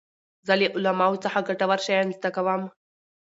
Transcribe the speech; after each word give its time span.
زه 0.47 0.53
له 0.59 0.65
علماوو 0.77 1.21
څخه 1.23 1.45
ګټور 1.47 1.79
شیان 1.85 2.07
زده 2.17 2.29
کوم. 2.35 2.61